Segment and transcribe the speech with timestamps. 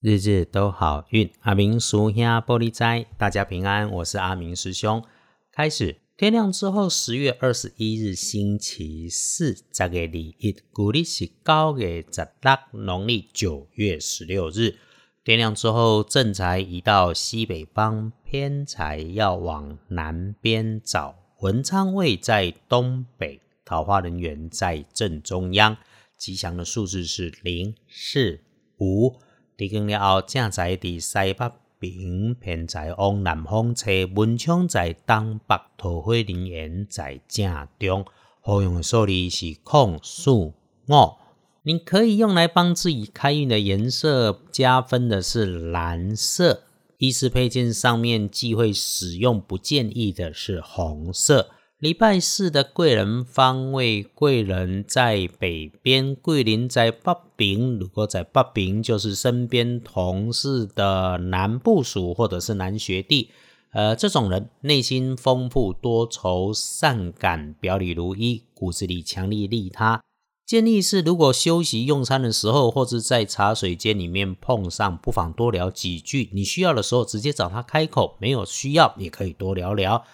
[0.00, 5.04] 日日都好运，阿明叔兄玻璃斋，大家平安，我是阿明师兄。
[5.50, 14.76] 开始，天亮之后，十月二十一日星期四，十月二一，古历是高月十六，农历九月十六日。
[15.24, 21.16] 天亮之后，正财移到西北方，偏财要往南边找。
[21.40, 25.76] 文昌位在东北，桃花人员在正中央。
[26.16, 28.44] 吉祥的数字是零、四、
[28.78, 29.16] 五。
[29.58, 38.06] 地更了后，正在伫西北平，偏在往南方车，文昌在东北，桃花林园在正中。
[38.40, 40.54] 好用的数字是空数
[40.86, 41.18] 五。
[41.64, 46.62] 你可以用来帮自己开运的颜色加分的是蓝色。
[46.98, 51.50] 衣饰配件上面忌讳使用，不建议的是红色。
[51.78, 57.78] 礼拜四的贵人方位，贵人在北边，桂林在北边。
[57.78, 63.30] 如果在北边，就是身边同事的男部属或者是男学弟。
[63.70, 70.02] 呃，这种人内心丰富多愁善感，表里如一，骨子里强力利他。
[70.44, 76.28] 建议是，如果休息用餐的时候，或者在茶水间里面碰上，不妨多聊几句。
[76.32, 80.04] 你需要的时候，直接找他开口；没有需要，也可以多聊聊。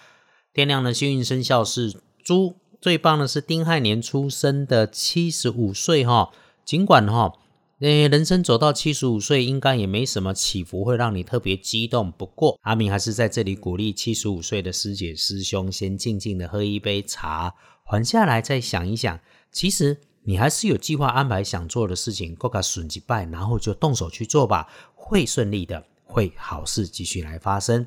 [0.55, 6.31] 天亮的幸运生肖是猪，最棒的是丁亥年出生的七十五岁哈。
[6.63, 7.33] 尽管哈，
[7.79, 12.09] 呃，人生走到七十五岁，应该也没什么起伏会让你特别激动。
[12.09, 19.19] 不过阿明还是在这里鼓励七十五岁的师姐师兄，先静静的喝一杯茶，缓下来再想一想。
[19.51, 27.85] 其实你还是有计划安排想做的事情，过个顺几拜，然后就动手去做吧，会顺利的，会好事继续来发生。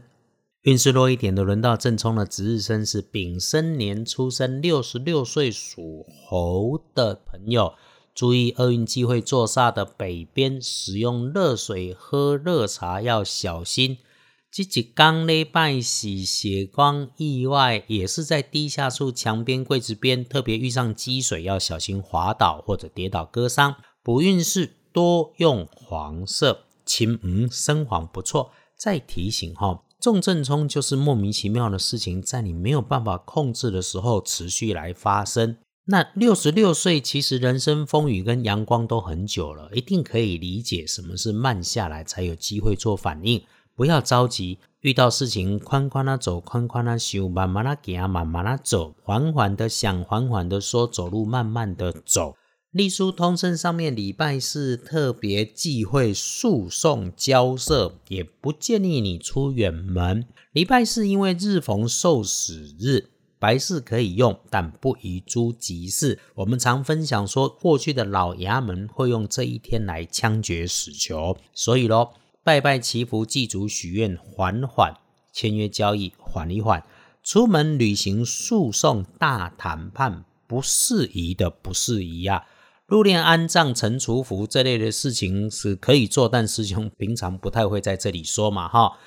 [0.63, 7.75] 运势弱一点的，轮到正冲的值日生是丙申年出生，六十六岁属猴的朋友，
[8.13, 13.99] 注意厄运机会坐煞的北边，使用热水喝热茶要小心。
[14.51, 23.77] 这几刚礼拜喜血光意外，也是在地下处墙边柜子边，特别遇上积水要小心滑倒或者跌倒割伤。
[24.03, 28.51] 补运势多用黄色，青嗯生黄不错。
[28.77, 29.85] 再提醒哈。
[30.01, 35.57] 重症冲就是莫名其妙的事情，在你没有办法控制的时候持续来发生。
[35.87, 43.43] 那六十六岁，其实人生风雨跟阳光都很久了，一定可以理解什么是慢下来才有机会做反应。
[43.75, 52.37] 不要着急，遇到事情宽宽的走，宽宽的修，慢慢的行，慢慢的走，缓缓的想，缓缓的说，走路慢慢的走。
[52.73, 60.27] 隶书通身上面礼拜四特别忌讳诉讼交涉，也不建议你出远门。
[60.53, 63.09] 礼拜四因为日逢受死日，
[63.39, 66.19] 白事可以用，但不宜诸吉事。
[66.35, 72.13] 我们常分享说，过去的老衙门会用这一天来枪决死囚，所以咯，
[72.45, 74.95] 拜拜祈福祭祖许愿，缓缓
[75.33, 76.85] 签约交易，缓一缓。
[77.25, 82.45] 出门旅行诉讼大谈判不适宜的，不适宜呀。
[82.89, 88.99] 入殓安葬陈除福这类的事情是可以做，但师兄平常不太会在这里说嘛，哈。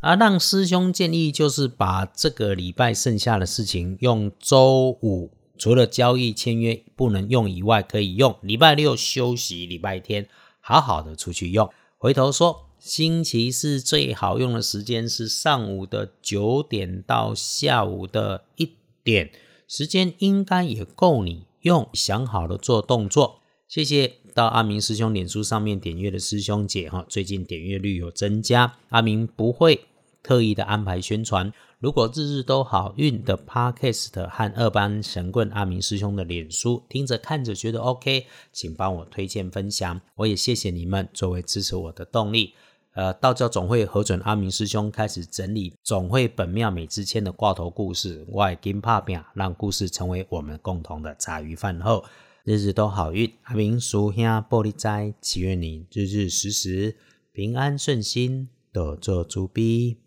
[0.00, 10.26] 啊，让师兄建议就是把这个礼拜剩下的事情用周五除了交易签约不能用以外可以用，礼拜六休息，礼拜天
[10.60, 11.68] 好好的出去用。
[11.98, 18.70] 回头说，星期四最好用的时间是上午的九点到下午的一
[19.04, 19.30] 点，
[19.66, 21.47] 时间应该也够你。
[21.68, 29.84] 用想好了做动作，谢谢到阿明师兄脸书上面点阅的师兄姐哈，最近点阅率有增加，阿明不会
[30.22, 31.52] 特意的安排宣传。
[31.78, 42.54] 如果日日都好运的 Podcast 和二班神棍阿明师兄的脸书，听着看着觉得 OK，请帮我推荐分享，我也谢谢你们作为支持我的动力。
[42.98, 52.04] 呃，道教总会核准阿明师兄开始整理总会本庙美之签的挂头故事，外金怕病，让故事成为我们共同的茶余饭后，
[52.42, 53.32] 日日都好运。
[53.44, 56.96] 阿明叔兄玻璃斋，祈愿你日日时时
[57.30, 59.98] 平安顺心，得做猪逼。